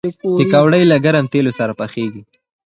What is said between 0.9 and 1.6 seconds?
له ګرم تیلو